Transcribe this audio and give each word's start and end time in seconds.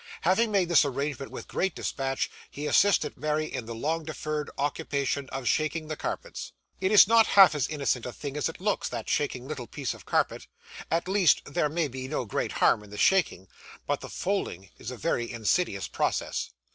Having 0.21 0.51
made 0.51 0.67
this 0.67 0.83
arrangement 0.83 1.29
with 1.31 1.47
great 1.47 1.75
despatch, 1.75 2.27
he 2.49 2.65
assisted 2.65 3.17
Mary 3.19 3.45
in 3.45 3.67
the 3.67 3.75
long 3.75 4.03
deferred 4.03 4.49
occupation 4.57 5.29
of 5.29 5.47
shaking 5.47 5.89
the 5.89 5.95
carpets. 5.95 6.53
It 6.79 6.91
is 6.91 7.07
not 7.07 7.27
half 7.37 7.53
as 7.53 7.67
innocent 7.67 8.07
a 8.07 8.11
thing 8.11 8.35
as 8.35 8.49
it 8.49 8.59
looks, 8.59 8.89
that 8.89 9.07
shaking 9.11 9.47
little 9.47 9.67
pieces 9.67 9.93
of 9.93 10.07
carpet 10.07 10.47
at 10.89 11.07
least, 11.07 11.41
there 11.45 11.69
may 11.69 11.87
be 11.87 12.07
no 12.07 12.25
great 12.25 12.53
harm 12.53 12.81
in 12.81 12.89
the 12.89 12.97
shaking, 12.97 13.47
but 13.85 14.01
the 14.01 14.09
folding 14.09 14.71
is 14.79 14.89
a 14.89 14.97
very 14.97 15.31
insidious 15.31 15.87
process. 15.87 16.49